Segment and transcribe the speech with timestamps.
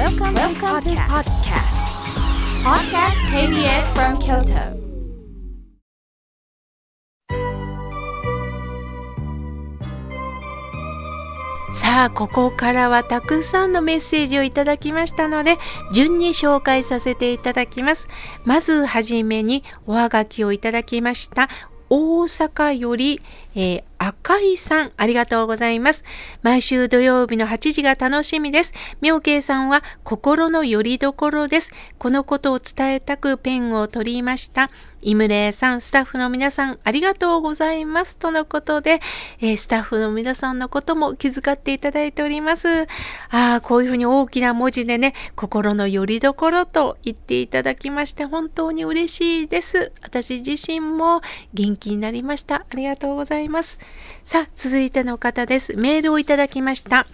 [0.00, 1.76] Welcome, Welcome to podcast.
[2.64, 4.80] Podcast KBS from Kyoto.
[11.74, 15.58] さあここからはたくさんのメッセージをいただきましたので
[15.92, 18.08] 順に紹介させていただきます
[18.46, 21.50] まずはじめにおはがきをいただきました
[21.90, 23.20] 大阪より、
[23.54, 26.04] えー、赤井さん、ありがとうございます。
[26.42, 28.72] 毎週土曜日の8時が楽しみです。
[29.00, 31.72] 妙慶さんは心の拠り所です。
[31.98, 34.70] このことを伝えたくペンを取りました。
[35.02, 38.16] イムレイさん、スタッフの皆さん、ありがとうございます。
[38.18, 39.00] とのことで、
[39.40, 42.82] えー、スタッフの皆さんのことも気遣っていただいております。
[43.30, 49.92] ああ、こういうふうに大きな文字でね、心の拠り所と言っていただきまして、本当に嬉しいです。
[50.02, 51.22] 私自身も
[51.54, 52.56] 元気になりました。
[52.56, 53.39] ありがとうございます。
[53.40, 53.78] います
[54.22, 55.76] さあ、続いての方です。
[55.76, 57.06] メールをいただきました。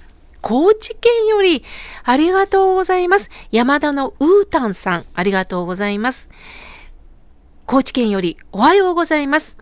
[0.43, 1.65] 高知県より、
[2.05, 3.31] ありがとうございます。
[3.51, 6.29] 山田のうーたんさん、ありがとうございます。
[7.65, 9.57] 高知県よりおはようございます。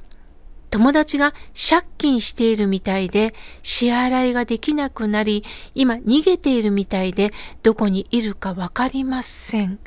[0.71, 1.33] 友達が
[1.71, 7.31] 借金しているみたいで支払いができなくなり今逃げているみたいで
[7.62, 9.78] どこにいるかわかりません。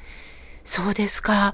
[0.64, 1.54] そうですか。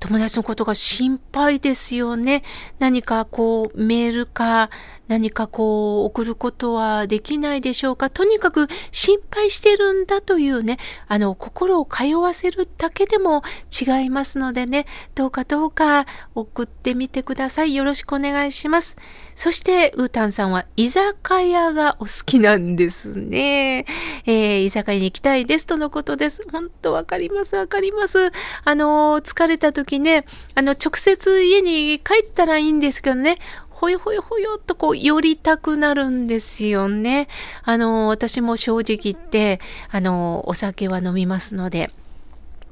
[0.00, 2.42] 友達のことが心配ですよね。
[2.78, 4.70] 何かこうメールか
[5.08, 8.10] 何かこう送ることはできないでしょうか？
[8.10, 10.78] とにかく心配してるんだというね、
[11.08, 13.42] あの心を通わせるだけでも
[13.80, 17.74] 違いますのでね、どうかどうか送ってみてください。
[17.74, 18.96] よろしくお願いします。
[19.34, 23.86] そして、うーたんさんは居酒屋がお好きなんですね。
[24.26, 26.42] えー、居酒屋に行きたいですとのことです。
[26.50, 28.32] 本当わかります、わかります。
[28.64, 33.38] あの、疲れた時ね、あの、直接家に帰ったらいいんですけどね、
[33.78, 37.28] ほよほよほよっとこう寄りたくなるんですよね。
[37.62, 39.60] あの、私も正直言って、
[39.92, 41.92] あの、お酒は飲みますので、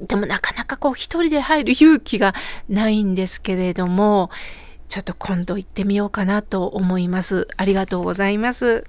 [0.00, 2.34] でもなかなかこう一人で入る勇気が
[2.68, 4.30] ないんですけれども、
[4.89, 7.48] ちょっと今度行ってみようかなと思います。
[7.57, 8.85] ありがとうございます。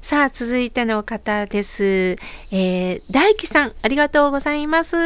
[0.00, 1.84] さあ、続いての方です。
[1.84, 4.96] えー、大輝さん、ありがとうございます。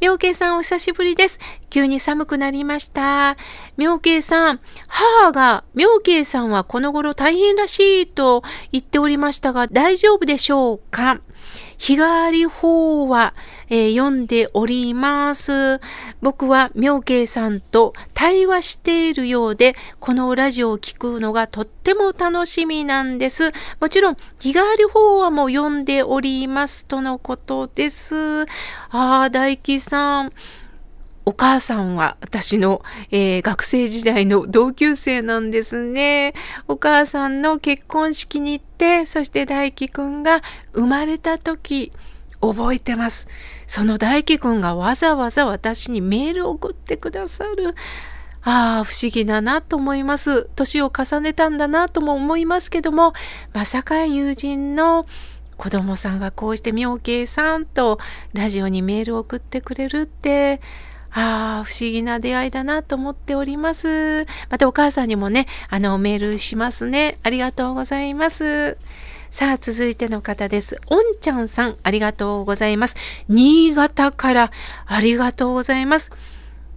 [0.00, 1.38] 妙慶さん、お久しぶりです。
[1.70, 3.36] 急に寒くなりました。
[3.76, 8.42] 妙慶さん、母が妙慶さんはこの頃大変らしいと
[8.72, 11.20] 言っておりましたが、大丈夫でしょうか？
[11.82, 13.34] 日替わり法は、
[13.68, 15.80] えー、読んでおります。
[16.20, 23.50] 僕は妙慶さんと対話しているようで、このラジオを聞くのがとっても楽しみなんです。
[23.80, 28.42] もちろん、日替わり法話も読んでおりますとのことです。
[28.90, 30.32] ああ、大輝さん。
[31.24, 36.34] お母さんは私の、えー、学生時代の同級生なんですね。
[36.66, 41.92] お母さんの結婚式に行って、そして大輝くんが生まれた時、
[42.40, 43.28] 覚えてます。
[43.68, 47.74] その大輝くんがわざわざ私にメールを送ってくださる。
[48.44, 50.48] ああ、不思議だなと思います。
[50.56, 53.12] 年を重ねたんだなとも思いますけども、
[53.52, 55.06] まさか友人の
[55.56, 58.00] 子供さんがこうして妙慶さんと
[58.32, 60.60] ラジオにメールを送ってくれるって、
[61.14, 64.26] ああ、不思議な出会いだなと思っております。
[64.48, 67.18] またお母さんにもね、あの、メールしますね。
[67.22, 68.78] ありがとうございます。
[69.30, 70.80] さあ、続いての方です。
[70.88, 72.96] おんちゃんさん、ありがとうございます。
[73.28, 74.50] 新潟から
[74.86, 76.12] ありがとうございます。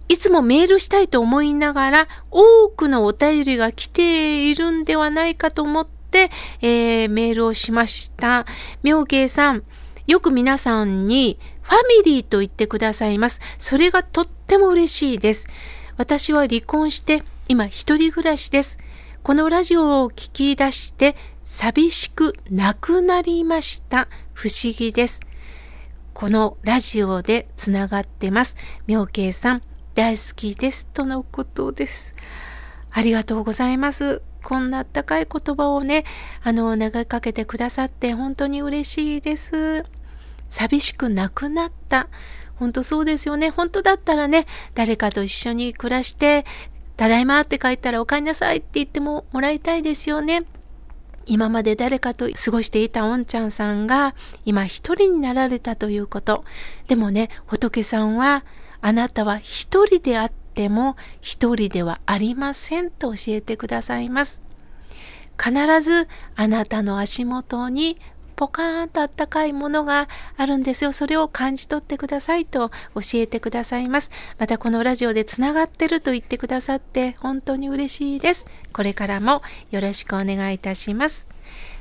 [0.08, 6.30] いつもメールしたいと思いながら、多くのお便りが来ているんではないかと思って、
[6.60, 8.46] えー、メールをしました。
[8.82, 9.62] 妙慶さん、
[10.06, 13.40] よく皆さんにファミリーと言ってくださいます。
[13.58, 15.48] それがとっても嬉しいです。
[15.96, 18.78] 私は離婚して今一人暮らしです。
[19.22, 24.08] このラジオを聞き出して寂しくなくなりました。
[24.32, 25.20] 不思議です。
[26.14, 28.56] このラジオでつながってます。
[28.86, 29.62] 妙慶さん
[29.94, 30.86] 大好きです。
[30.86, 32.14] とのことです。
[32.92, 34.22] ありがとうございます。
[34.44, 36.04] こんなあったかい言葉をね、
[36.42, 39.84] あの、投げかけてくださって本当に嬉しいです。
[40.48, 42.08] 寂しくなくなった。
[42.56, 43.50] 本当そうですよね。
[43.50, 46.44] 本当だったらね、誰かと一緒に暮らして、
[46.96, 50.44] ただいまって帰ったらお帰りなさいって言ってももらいたいですよね。
[51.26, 56.44] 今まで誰かと過ごしていたおんちゃんさんが今一人になられたということ。
[56.86, 58.44] でもね、仏さんは
[58.80, 64.40] あなたは一人であっても一人ではありませんと教えてくださいます。
[65.38, 67.98] 必ずあなたの足元に
[68.36, 70.92] ポカーンとあったかいものがあるんですよ。
[70.92, 74.10] それを感じ取ってくださいと教えてくださいます。
[74.38, 78.44] またこのラジオでつながってると言ってくださって本当に嬉しいです。
[78.72, 81.26] これからもよろしくお願いいたします。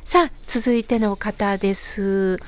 [0.04, 2.40] さあ、続いての方です。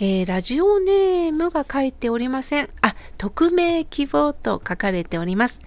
[0.00, 2.70] えー、ラジオネームが書いておりません。
[2.82, 5.60] あ、匿名希望と書かれております。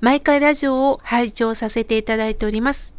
[0.00, 2.94] 毎回ラジオを拝聴させていただいております。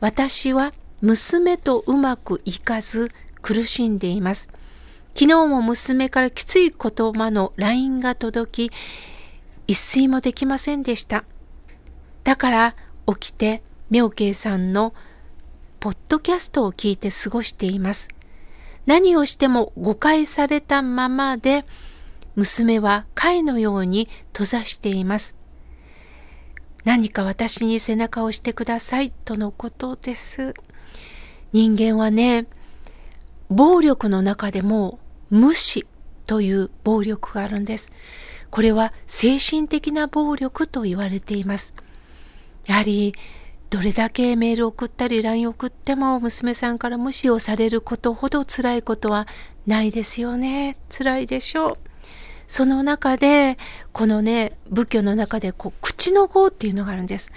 [0.00, 3.10] 私は娘とうまくいかず
[3.46, 4.50] 苦しんでいます。
[5.14, 8.72] 昨日も娘からきつい言葉の LINE が届き、
[9.68, 11.24] 一睡もできませんでした。
[12.24, 12.74] だから
[13.06, 14.94] 起きて妙慶さんの
[15.78, 18.08] ポッドキャストを聞いて過ごしています。
[18.84, 21.64] 何をしても誤解されたままで、
[22.34, 25.36] 娘は貝のように閉ざしています。
[26.84, 30.52] 何か私に背中を押してくださいとのことです。
[31.52, 32.46] 人間はね、
[33.50, 34.98] 暴力の中でも
[35.30, 35.86] 無視
[36.26, 37.92] という暴力があるんです。
[38.50, 41.74] これは精神的な暴力と言われています。
[42.66, 43.14] やはり
[43.70, 49.26] どれだけメール送ったり LINE 送っても娘さんから無視をされることほど辛いことは
[49.66, 50.76] ないですよね。
[50.90, 51.78] 辛いでしょう。
[52.46, 53.58] その中で
[53.92, 57.32] このね仏教の中でこう口の方っていうのがあるんです。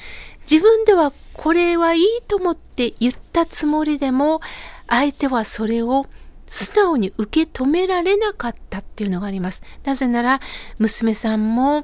[0.49, 4.41] 自分ではこれはいいと思って言ったつもりでも
[4.89, 6.05] 相手はそれを
[6.45, 9.61] 素直に受け止められなかったっていうのがあります。
[9.83, 10.41] なぜなら
[10.79, 11.83] 娘さんも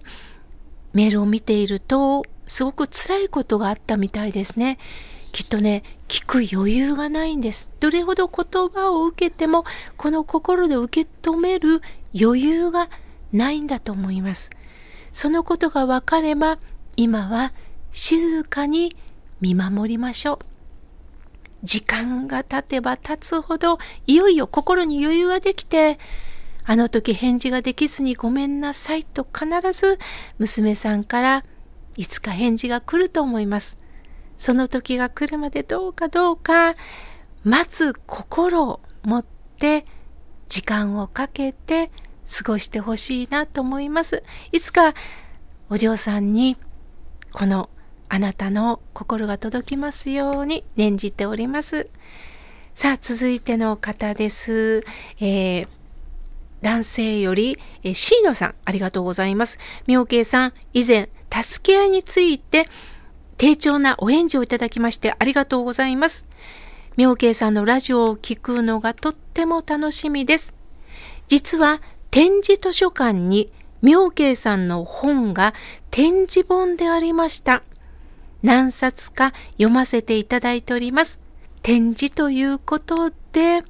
[0.93, 4.77] メールを見ているとすごく辛いことがあったみたいですね。
[5.31, 7.67] きっとね、聞く余裕がないんです。
[7.81, 9.65] どれほど言葉を受けても、
[9.97, 11.81] この心で受け止める
[12.17, 12.89] 余裕が
[13.33, 14.51] ないんだと思います。
[15.11, 16.57] そのことが分かれば、
[16.95, 17.51] 今は
[17.91, 18.95] 静かに
[19.41, 20.54] 見守りましょう。
[21.65, 25.99] 時間が経てば経つほど、いよいよ心に余裕ができて、
[26.63, 29.99] あの時返事ができずにごめんなさいと必ず
[30.37, 31.43] 娘さんから
[31.97, 33.77] いつか返事が来ると思います。
[34.37, 36.75] その時が来るまでどうかどうか
[37.43, 39.25] 待つ心を持っ
[39.57, 39.85] て
[40.47, 41.91] 時間をかけて
[42.37, 44.23] 過ごしてほしいなと思います。
[44.51, 44.93] いつか
[45.69, 46.57] お嬢さんに
[47.33, 47.69] この
[48.09, 51.89] あなたの心が届きますように念じております。
[52.73, 54.83] さあ続いての方です。
[55.19, 55.67] えー
[56.61, 59.59] 男性より、えー、シーノさん、ありがとうございます。
[59.85, 62.65] 妙慶さん、以前、助け合いについて、
[63.37, 66.25] 丁重なお返事をいただきましてありがとうございます。
[66.97, 70.55] 妙慶さんのラジオを聞くのがとっても楽しみです。
[71.27, 71.81] 実は
[72.11, 73.51] 展示図書館に
[73.81, 75.53] 妙慶さんの本が
[75.91, 77.61] 展示本でありました。
[78.45, 81.19] 何冊か読ませていただいております。
[81.63, 83.63] 展示ということで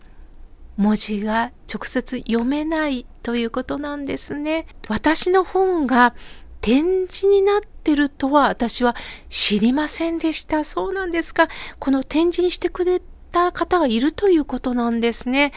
[0.75, 4.67] 文字が直接読めないということなんですね。
[4.89, 6.13] 私の本が
[6.59, 8.97] 展示になってるとは私は
[9.29, 10.65] 知りませんでした。
[10.65, 11.47] そうなんですか。
[11.79, 13.01] この展示にしてくれ
[13.31, 15.53] た方がいるということなんですね。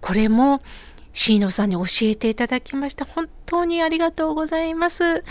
[0.00, 0.62] これも
[1.12, 3.04] 椎野さんに教えていただきました。
[3.04, 5.24] 本当にありがとうございます。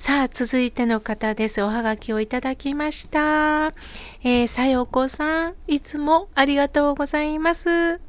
[0.00, 1.60] さあ、続いての方です。
[1.60, 3.74] おはがきをいただきました。
[4.22, 8.00] えー、さよこさん、いつもありがとうございます。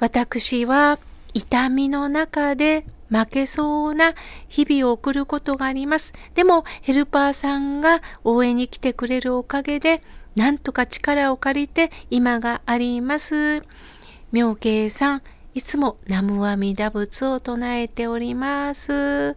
[0.00, 0.98] 私は
[1.32, 4.14] 痛みの中で負けそうな
[4.48, 6.12] 日々を送ることがあります。
[6.34, 10.02] でもヘルパーさんが応援に来てくれるおかげで
[10.34, 13.62] なんとか力を借りて今があります。
[14.32, 15.22] 妙慶さん、
[15.54, 19.36] いつも南無阿弥陀仏を唱えております。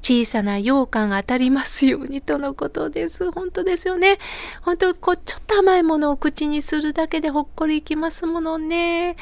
[0.00, 3.30] 小さな羊羹当たりますようにとのことです。
[3.30, 4.18] 本当ですよね。
[4.62, 9.16] 本当こうちょっと甘いものを口にするだけでほっこりいきますものね。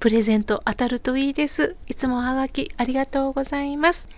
[0.00, 1.76] プレゼント当たるといいです。
[1.86, 4.08] いつもおはがきありがとうございます。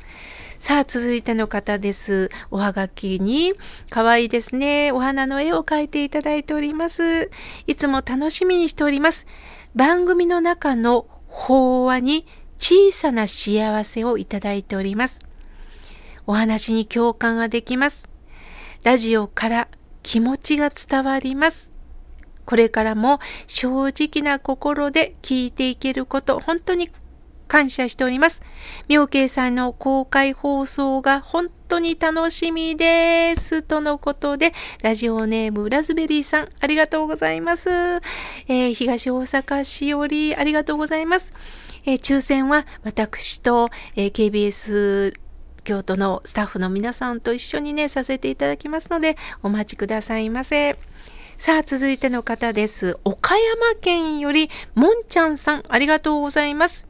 [0.59, 2.31] さあ、続いての方です。
[2.51, 3.53] おはがきに、
[3.91, 4.91] かわいいですね。
[4.91, 7.31] お花の絵を描いていただいております。
[7.67, 9.27] いつも楽しみにしております。
[9.75, 12.27] 番組の中の法話に
[12.59, 15.26] 小さな幸せをいただいております。
[16.27, 18.09] お話に共感ができます。
[18.83, 19.69] ラジオから
[20.03, 21.71] 気持ちが伝わります。
[22.45, 26.91] これからも正直な心で聞いていけること、本当に
[27.49, 28.43] 感謝しております。
[28.89, 33.63] 妙慶さんの公開放送が本当に楽しみです。
[33.63, 34.53] とのことで、
[34.83, 37.69] ラジオネームラズベリーさん、ありがとうございます。
[37.69, 41.33] えー、東大阪市よりありがとうございます。
[41.85, 45.15] えー、抽選は私と、えー、KBS
[45.67, 50.79] 京都のスタッフの皆さんと一緒にね、させていただきますので、お待ちくださいませ。
[51.39, 52.97] さあ、続いての方です。
[53.05, 56.87] 岡山県より、もんちゃんさん、ありがとうございます。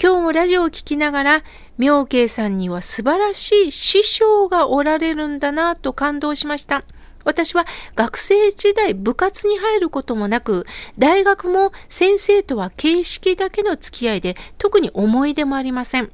[0.00, 1.42] 今日もラジオを聴きながら、
[1.78, 6.84] 妙慶さんには素晴らしい師匠がおられるんだなと感動しました。
[7.24, 10.64] 私は学生時代部活に入ることもなく、
[10.96, 16.10] 大学も先生とは形式だけの付き合いで特に思い出もありません。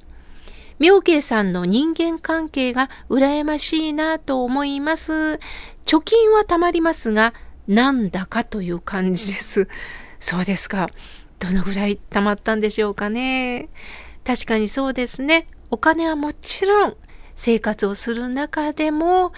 [0.78, 5.40] 妙慶さんの人間関係が羨ましいなと思います。
[5.86, 7.34] 貯金はたまりますが、
[7.66, 9.68] なんだかという感じです。
[10.18, 10.88] そうですか。
[11.38, 13.68] どのぐらい貯まったんでしょうかね。
[14.24, 15.48] 確かにそうですね。
[15.70, 16.96] お金はもちろん
[17.34, 19.32] 生活をする中でも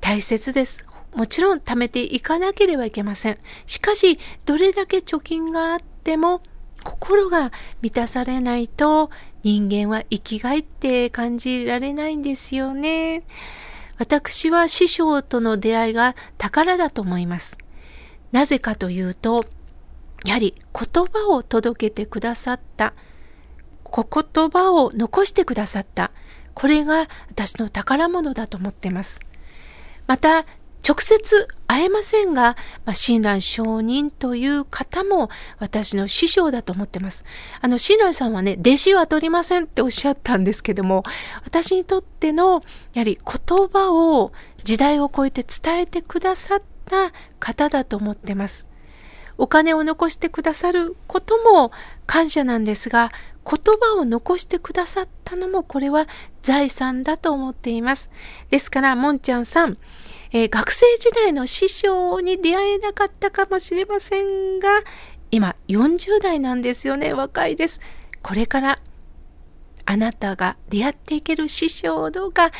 [0.00, 0.86] 大切です。
[1.14, 3.38] もちろん貯めていかなければいけません。
[3.66, 6.42] しかし、どれだけ貯金があっても
[6.82, 7.52] 心が
[7.82, 9.10] 満たされないと
[9.44, 13.24] 人間は生きがいって感じられないんですよね。
[13.98, 17.58] 私は師匠との出会いが宝だと思います。
[18.32, 19.44] なぜかというと、
[20.24, 22.94] やはり言葉を届けてくださった、
[23.94, 26.10] 言葉を残してくださった、
[26.54, 29.20] これが私の宝物だと思っています。
[30.06, 30.46] また、
[30.86, 35.28] 直接会えませんが、まあ、親鸞上人という方も
[35.58, 37.24] 私の師匠だと思ってます。
[37.60, 41.02] あの、親鸞さんはね、弟子は取りませんっておっしゃったんですけども、
[41.44, 42.62] 私にとっての、
[42.92, 48.68] やはり言葉を時代を超えて伝えてくださった方だと思ってます。
[49.36, 51.72] お金を残してくださることも
[52.06, 53.10] 感謝なんですが、
[53.44, 56.06] 言葉を残してくださったのもこれは
[56.42, 58.12] 財産だと思っています。
[58.50, 59.76] ですから、もんちゃんさん、
[60.34, 64.68] えー、学生時代の師匠に出会えなかったかもしれませんが、
[65.30, 67.12] 今40代なんですよね。
[67.12, 67.80] 若いです。
[68.20, 68.80] これから
[69.86, 72.50] あなたが出会っていける師匠をどうか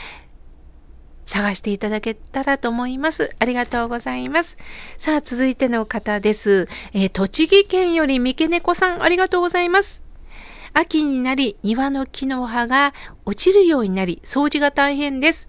[1.26, 3.30] 探していただけたらと思います。
[3.40, 4.56] ありがとうございます。
[4.96, 6.68] さあ、続いての方です。
[6.92, 10.00] えー、栃木県より三毛猫さん、ありがとうございます。
[10.74, 15.48] 秋になり、庭の木の葉が落ちるようになり、掃除が大変です。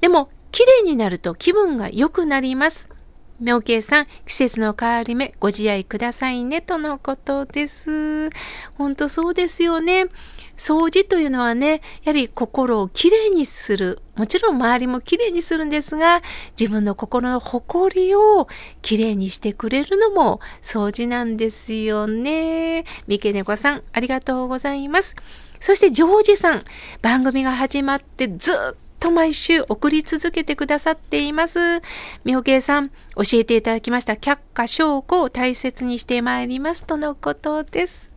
[0.00, 2.88] でも、綺麗になると気分が良くなります。
[3.40, 8.30] 妙慶さん、季節の変わり目、ご自愛くださいね、とのことです。
[8.76, 10.06] ほんとそうですよね。
[10.56, 14.00] 掃除というのはね、やはり心をきれいにする。
[14.16, 16.20] もちろん周りもきれいにするんですが、
[16.58, 18.48] 自分の心の誇りを
[18.82, 22.84] きれいにしてくれるのも掃除なんですよね。
[23.06, 25.14] 三毛猫さん、ありがとうございます。
[25.60, 26.64] そしてジョージさん、
[27.02, 31.80] 番組が始まってずっとと毎週送り続けてくださっています。
[32.24, 38.12] みほけいさん、教えていただきました却下証拠を大切にしてまいりますとのことです。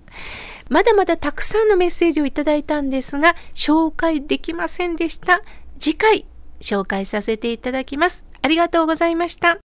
[0.69, 5.41] まだまだたくさんのメッセージをいただいたんですが、紹介できませんでした。
[5.79, 6.25] 次回、
[6.61, 8.25] 紹介させていただきます。
[8.41, 9.57] ありがとうございました。